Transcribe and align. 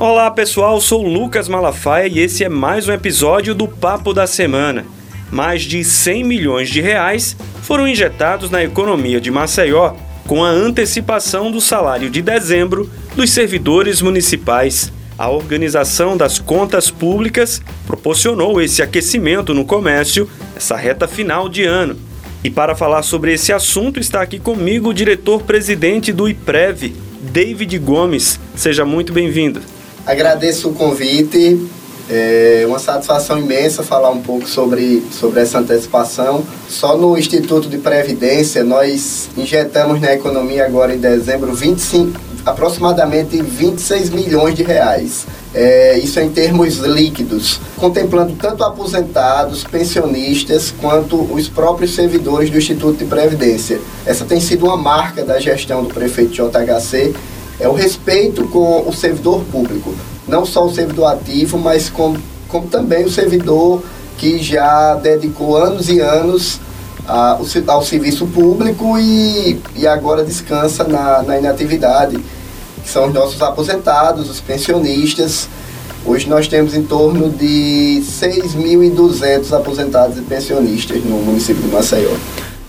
Olá 0.00 0.30
pessoal, 0.30 0.80
sou 0.80 1.02
Lucas 1.02 1.46
Malafaia 1.46 2.08
e 2.08 2.20
esse 2.20 2.42
é 2.42 2.48
mais 2.48 2.88
um 2.88 2.92
episódio 2.92 3.54
do 3.54 3.68
Papo 3.68 4.14
da 4.14 4.26
Semana. 4.26 4.86
Mais 5.30 5.60
de 5.60 5.84
100 5.84 6.24
milhões 6.24 6.70
de 6.70 6.80
reais 6.80 7.36
foram 7.60 7.86
injetados 7.86 8.50
na 8.50 8.64
economia 8.64 9.20
de 9.20 9.30
Maceió 9.30 9.92
com 10.26 10.42
a 10.42 10.48
antecipação 10.48 11.50
do 11.50 11.60
salário 11.60 12.08
de 12.08 12.22
dezembro 12.22 12.90
dos 13.14 13.30
servidores 13.30 14.00
municipais. 14.00 14.90
A 15.18 15.28
organização 15.28 16.16
das 16.16 16.38
contas 16.38 16.90
públicas 16.90 17.60
proporcionou 17.86 18.58
esse 18.58 18.80
aquecimento 18.80 19.52
no 19.52 19.66
comércio 19.66 20.30
essa 20.56 20.76
reta 20.76 21.06
final 21.06 21.46
de 21.46 21.64
ano. 21.64 21.94
E 22.42 22.48
para 22.48 22.74
falar 22.74 23.02
sobre 23.02 23.34
esse 23.34 23.52
assunto 23.52 24.00
está 24.00 24.22
aqui 24.22 24.38
comigo 24.38 24.88
o 24.88 24.94
diretor-presidente 24.94 26.10
do 26.10 26.26
IPREV, 26.26 26.96
David 27.20 27.78
Gomes. 27.80 28.40
Seja 28.56 28.86
muito 28.86 29.12
bem-vindo. 29.12 29.60
Agradeço 30.10 30.70
o 30.70 30.74
convite. 30.74 31.64
É 32.10 32.64
uma 32.66 32.80
satisfação 32.80 33.38
imensa 33.38 33.84
falar 33.84 34.10
um 34.10 34.20
pouco 34.20 34.48
sobre, 34.48 35.04
sobre 35.12 35.40
essa 35.40 35.60
antecipação. 35.60 36.44
Só 36.68 36.96
no 36.96 37.16
Instituto 37.16 37.68
de 37.68 37.78
Previdência 37.78 38.64
nós 38.64 39.28
injetamos 39.36 40.00
na 40.00 40.12
economia 40.12 40.66
agora 40.66 40.92
em 40.92 40.98
dezembro 40.98 41.54
25, 41.54 42.20
aproximadamente 42.44 43.40
26 43.40 44.10
milhões 44.10 44.56
de 44.56 44.64
reais. 44.64 45.28
É, 45.54 45.96
isso 46.00 46.18
em 46.18 46.28
termos 46.28 46.78
líquidos, 46.78 47.60
contemplando 47.76 48.32
tanto 48.32 48.64
aposentados, 48.64 49.62
pensionistas, 49.62 50.74
quanto 50.80 51.22
os 51.32 51.48
próprios 51.48 51.94
servidores 51.94 52.50
do 52.50 52.58
Instituto 52.58 52.98
de 52.98 53.04
Previdência. 53.04 53.80
Essa 54.04 54.24
tem 54.24 54.40
sido 54.40 54.66
uma 54.66 54.76
marca 54.76 55.24
da 55.24 55.38
gestão 55.38 55.84
do 55.84 55.94
prefeito 55.94 56.32
JHC 56.32 57.14
é 57.60 57.68
o 57.68 57.74
respeito 57.74 58.48
com 58.48 58.88
o 58.88 58.92
servidor 58.92 59.44
público. 59.44 59.94
Não 60.26 60.46
só 60.46 60.64
o 60.64 60.74
servidor 60.74 61.12
ativo, 61.12 61.58
mas 61.58 61.90
como, 61.90 62.18
como 62.48 62.66
também 62.66 63.04
o 63.04 63.10
servidor 63.10 63.82
que 64.16 64.38
já 64.42 64.94
dedicou 64.94 65.56
anos 65.56 65.88
e 65.88 66.00
anos 66.00 66.58
a, 67.06 67.38
ao 67.68 67.82
serviço 67.82 68.26
público 68.26 68.98
e, 68.98 69.60
e 69.76 69.86
agora 69.86 70.24
descansa 70.24 70.84
na, 70.84 71.22
na 71.22 71.38
inatividade, 71.38 72.18
que 72.82 72.88
são 72.88 73.08
os 73.08 73.14
nossos 73.14 73.40
aposentados, 73.42 74.30
os 74.30 74.40
pensionistas. 74.40 75.48
Hoje 76.04 76.28
nós 76.28 76.48
temos 76.48 76.74
em 76.74 76.82
torno 76.82 77.28
de 77.28 78.02
6.200 78.02 79.52
aposentados 79.54 80.16
e 80.16 80.22
pensionistas 80.22 81.04
no 81.04 81.18
município 81.18 81.62
de 81.62 81.68
Maceió. 81.68 82.12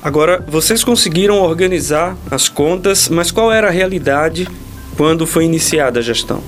Agora, 0.03 0.43
vocês 0.47 0.83
conseguiram 0.83 1.41
organizar 1.41 2.17
as 2.29 2.49
contas, 2.49 3.07
mas 3.07 3.29
qual 3.29 3.51
era 3.51 3.67
a 3.67 3.71
realidade 3.71 4.47
quando 5.01 5.25
foi 5.25 5.45
iniciada 5.45 5.97
a 5.97 6.03
gestão? 6.03 6.41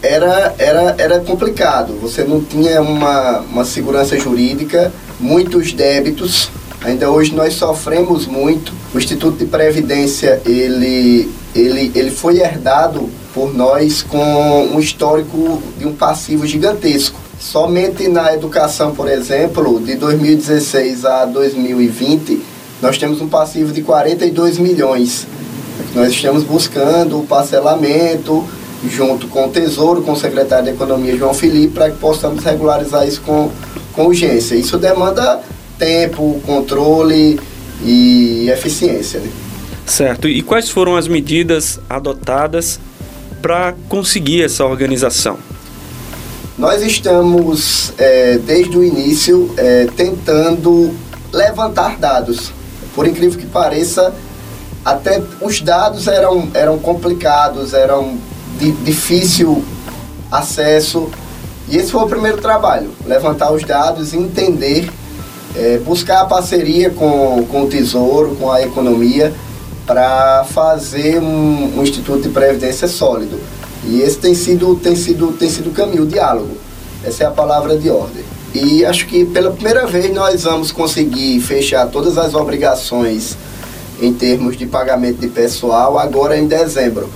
Era, 0.00 0.54
era, 0.58 0.94
era 0.96 1.18
complicado, 1.18 1.98
você 2.00 2.22
não 2.22 2.40
tinha 2.40 2.80
uma, 2.80 3.40
uma 3.40 3.64
segurança 3.64 4.16
jurídica, 4.16 4.92
muitos 5.18 5.72
débitos, 5.72 6.52
ainda 6.80 7.10
hoje 7.10 7.34
nós 7.34 7.54
sofremos 7.54 8.26
muito. 8.26 8.72
O 8.94 8.98
Instituto 8.98 9.38
de 9.38 9.46
Previdência, 9.46 10.40
ele, 10.46 11.28
ele, 11.52 11.90
ele 11.96 12.12
foi 12.12 12.38
herdado 12.38 13.10
por 13.34 13.52
nós 13.52 14.04
com 14.04 14.68
um 14.72 14.78
histórico 14.78 15.60
de 15.76 15.84
um 15.84 15.96
passivo 15.96 16.46
gigantesco. 16.46 17.18
Somente 17.40 18.06
na 18.06 18.32
educação, 18.34 18.94
por 18.94 19.08
exemplo, 19.08 19.80
de 19.80 19.96
2016 19.96 21.04
a 21.04 21.24
2020, 21.24 22.40
nós 22.80 22.98
temos 22.98 23.20
um 23.20 23.26
passivo 23.26 23.72
de 23.72 23.82
42 23.82 24.58
milhões. 24.58 25.26
Nós 25.94 26.12
estamos 26.12 26.42
buscando 26.42 27.20
o 27.20 27.26
parcelamento 27.26 28.44
junto 28.88 29.26
com 29.28 29.46
o 29.46 29.48
Tesouro, 29.50 30.02
com 30.02 30.12
o 30.12 30.16
secretário 30.16 30.64
de 30.66 30.70
Economia 30.70 31.16
João 31.16 31.34
Felipe, 31.34 31.74
para 31.74 31.90
que 31.90 31.98
possamos 31.98 32.44
regularizar 32.44 33.06
isso 33.06 33.20
com, 33.22 33.50
com 33.92 34.06
urgência. 34.06 34.54
Isso 34.54 34.78
demanda 34.78 35.40
tempo, 35.78 36.40
controle 36.44 37.40
e 37.82 38.48
eficiência. 38.50 39.20
Né? 39.20 39.30
Certo. 39.86 40.28
E 40.28 40.42
quais 40.42 40.68
foram 40.68 40.96
as 40.96 41.08
medidas 41.08 41.80
adotadas 41.88 42.80
para 43.40 43.74
conseguir 43.88 44.42
essa 44.42 44.64
organização? 44.64 45.38
Nós 46.58 46.82
estamos, 46.82 47.92
é, 47.98 48.38
desde 48.38 48.76
o 48.76 48.82
início, 48.82 49.50
é, 49.56 49.86
tentando 49.96 50.94
levantar 51.32 51.98
dados. 51.98 52.50
Por 52.94 53.06
incrível 53.06 53.38
que 53.38 53.46
pareça, 53.46 54.14
até 54.86 55.20
os 55.40 55.60
dados 55.60 56.06
eram, 56.06 56.48
eram 56.54 56.78
complicados, 56.78 57.74
eram 57.74 58.16
de 58.56 58.70
difícil 58.70 59.64
acesso. 60.30 61.10
E 61.68 61.76
esse 61.76 61.90
foi 61.90 62.04
o 62.04 62.06
primeiro 62.06 62.40
trabalho, 62.40 62.92
levantar 63.04 63.52
os 63.52 63.64
dados 63.64 64.14
entender, 64.14 64.88
é, 65.56 65.78
buscar 65.78 66.20
a 66.20 66.24
parceria 66.26 66.90
com, 66.90 67.44
com 67.50 67.64
o 67.64 67.66
Tesouro, 67.66 68.36
com 68.36 68.48
a 68.48 68.62
economia, 68.62 69.34
para 69.84 70.44
fazer 70.44 71.18
um, 71.18 71.78
um, 71.78 71.82
Instituto 71.82 72.22
de 72.22 72.28
Previdência 72.28 72.86
sólido. 72.86 73.40
E 73.82 74.00
esse 74.00 74.18
tem 74.18 74.36
sido, 74.36 74.76
tem 74.76 74.94
sido, 74.94 75.32
tem 75.32 75.50
sido 75.50 75.70
o 75.70 75.72
caminho, 75.72 76.04
o 76.04 76.06
diálogo. 76.06 76.56
Essa 77.04 77.24
é 77.24 77.26
a 77.26 77.32
palavra 77.32 77.76
de 77.76 77.90
ordem. 77.90 78.22
E 78.54 78.84
acho 78.84 79.08
que 79.08 79.24
pela 79.24 79.50
primeira 79.50 79.84
vez 79.84 80.14
nós 80.14 80.44
vamos 80.44 80.70
conseguir 80.70 81.40
fechar 81.40 81.88
todas 81.88 82.16
as 82.16 82.34
obrigações 82.34 83.36
em 84.00 84.12
termos 84.12 84.56
de 84.56 84.66
pagamento 84.66 85.18
de 85.18 85.28
pessoal 85.28 85.98
agora 85.98 86.36
em 86.36 86.46
dezembro. 86.46 87.08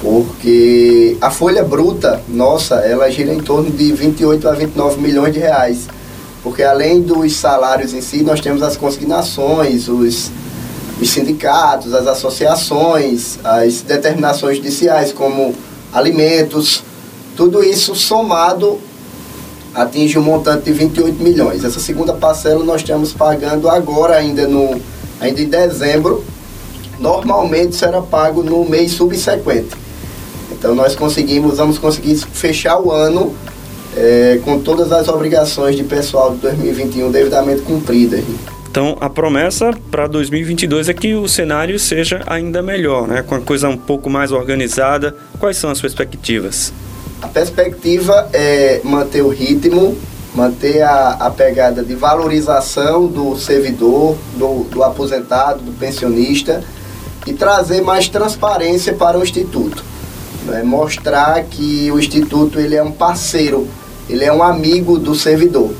Porque 0.00 1.16
a 1.20 1.30
folha 1.30 1.62
bruta 1.62 2.20
nossa, 2.28 2.76
ela 2.76 3.10
gira 3.10 3.32
em 3.32 3.40
torno 3.40 3.70
de 3.70 3.92
28 3.92 4.48
a 4.48 4.52
29 4.52 5.00
milhões 5.00 5.32
de 5.32 5.38
reais. 5.38 5.86
Porque 6.42 6.62
além 6.62 7.00
dos 7.00 7.36
salários 7.36 7.94
em 7.94 8.00
si, 8.00 8.22
nós 8.22 8.40
temos 8.40 8.62
as 8.62 8.76
consignações, 8.76 9.88
os, 9.88 10.30
os 11.00 11.08
sindicatos, 11.08 11.94
as 11.94 12.06
associações, 12.08 13.38
as 13.44 13.82
determinações 13.82 14.56
judiciais, 14.56 15.12
como 15.12 15.54
alimentos, 15.92 16.82
tudo 17.36 17.62
isso 17.62 17.94
somado 17.94 18.80
atinge 19.74 20.18
um 20.18 20.22
montante 20.22 20.64
de 20.64 20.72
28 20.72 21.22
milhões. 21.22 21.64
Essa 21.64 21.80
segunda 21.80 22.12
parcela 22.12 22.64
nós 22.64 22.80
estamos 22.80 23.12
pagando 23.12 23.68
agora 23.68 24.16
ainda 24.16 24.46
no 24.46 24.80
ainda 25.22 25.40
em 25.40 25.48
dezembro, 25.48 26.24
normalmente 26.98 27.82
era 27.84 28.00
pago 28.02 28.42
no 28.42 28.64
mês 28.64 28.92
subsequente. 28.92 29.70
Então 30.50 30.74
nós 30.74 30.94
conseguimos, 30.94 31.58
vamos 31.58 31.78
conseguir 31.78 32.16
fechar 32.16 32.78
o 32.80 32.92
ano 32.92 33.34
é, 33.96 34.40
com 34.44 34.60
todas 34.60 34.92
as 34.92 35.08
obrigações 35.08 35.76
de 35.76 35.84
pessoal 35.84 36.32
de 36.32 36.38
2021 36.38 37.10
devidamente 37.10 37.62
cumpridas. 37.62 38.24
Então 38.70 38.96
a 39.00 39.10
promessa 39.10 39.70
para 39.90 40.06
2022 40.06 40.88
é 40.88 40.94
que 40.94 41.14
o 41.14 41.28
cenário 41.28 41.78
seja 41.78 42.22
ainda 42.26 42.62
melhor, 42.62 43.06
né? 43.06 43.22
com 43.22 43.34
a 43.34 43.40
coisa 43.40 43.68
um 43.68 43.76
pouco 43.76 44.08
mais 44.08 44.32
organizada. 44.32 45.14
Quais 45.38 45.56
são 45.56 45.70
as 45.70 45.80
perspectivas? 45.80 46.72
A 47.20 47.28
perspectiva 47.28 48.28
é 48.32 48.80
manter 48.82 49.22
o 49.22 49.28
ritmo, 49.28 49.96
manter 50.34 50.82
a, 50.82 51.10
a 51.20 51.30
pegada 51.30 51.82
de 51.82 51.94
valorização 51.94 53.06
do 53.06 53.36
servidor, 53.36 54.16
do, 54.36 54.64
do 54.64 54.82
aposentado, 54.82 55.62
do 55.62 55.72
pensionista 55.72 56.62
e 57.26 57.32
trazer 57.32 57.82
mais 57.82 58.08
transparência 58.08 58.94
para 58.94 59.18
o 59.18 59.22
Instituto. 59.22 59.84
Né? 60.46 60.62
Mostrar 60.62 61.42
que 61.44 61.90
o 61.90 61.98
Instituto 61.98 62.58
ele 62.58 62.74
é 62.74 62.82
um 62.82 62.92
parceiro, 62.92 63.68
ele 64.08 64.24
é 64.24 64.32
um 64.32 64.42
amigo 64.42 64.98
do 64.98 65.14
servidor. 65.14 65.70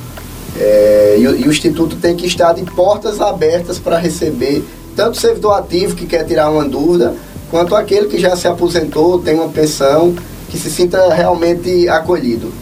É, 0.58 1.16
e, 1.18 1.22
e, 1.22 1.48
o 1.48 1.50
Instituto 1.50 1.96
tem 1.96 2.14
que 2.14 2.26
estar 2.26 2.52
de 2.52 2.62
portas 2.62 3.20
abertas 3.20 3.78
para 3.78 3.96
receber 3.96 4.62
tanto 4.94 5.16
o 5.16 5.20
servidor 5.20 5.58
ativo 5.58 5.96
que 5.96 6.06
quer 6.06 6.24
tirar 6.24 6.50
uma 6.50 6.64
dúvida, 6.64 7.14
quanto 7.50 7.74
aquele 7.74 8.09
que 8.09 8.18
já 8.18 8.36
se 8.36 8.47
aposentou, 8.47 9.18
tem 9.18 9.34
uma 9.34 9.48
pensão, 9.48 10.15
que 10.50 10.59
se 10.59 10.71
sinta 10.71 11.12
realmente 11.15 11.88
acolhido. 11.88 12.53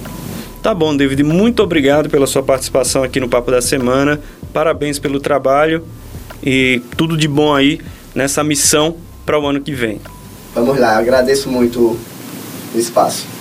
Tá 0.62 0.74
bom, 0.74 0.94
David, 0.94 1.22
muito 1.22 1.62
obrigado 1.62 2.10
pela 2.10 2.26
sua 2.26 2.42
participação 2.42 3.02
aqui 3.02 3.18
no 3.18 3.28
Papo 3.28 3.50
da 3.50 3.62
Semana. 3.62 4.20
Parabéns 4.52 4.98
pelo 4.98 5.18
trabalho 5.18 5.82
e 6.42 6.82
tudo 6.98 7.16
de 7.16 7.26
bom 7.26 7.54
aí 7.54 7.80
nessa 8.14 8.44
missão 8.44 8.96
para 9.24 9.40
o 9.40 9.46
ano 9.46 9.62
que 9.62 9.72
vem. 9.72 10.00
Vamos 10.54 10.78
lá, 10.78 10.98
agradeço 10.98 11.48
muito 11.48 11.96
o 12.74 12.78
espaço. 12.78 13.39